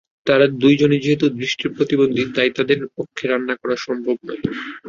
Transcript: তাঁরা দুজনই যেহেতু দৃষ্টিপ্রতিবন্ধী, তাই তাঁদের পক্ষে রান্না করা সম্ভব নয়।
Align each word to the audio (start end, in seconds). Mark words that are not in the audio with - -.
তাঁরা 0.27 0.45
দুজনই 0.61 0.99
যেহেতু 0.99 1.25
দৃষ্টিপ্রতিবন্ধী, 1.39 2.23
তাই 2.35 2.49
তাঁদের 2.49 2.79
পক্ষে 2.97 3.23
রান্না 3.27 3.55
করা 3.55 3.75
সম্ভব 3.77 4.15
নয়। 4.27 4.41